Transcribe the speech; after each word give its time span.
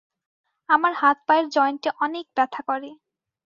আমার 0.69 0.93
হাত 0.93 1.17
পায়ের 1.27 1.45
জয়েন্টে 1.49 1.89
অনেক 2.01 2.25
ব্যথা 2.35 2.61
করে। 2.67 2.89